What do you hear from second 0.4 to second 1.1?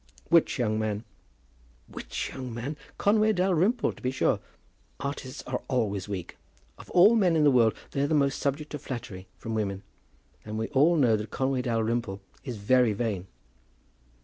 young man?"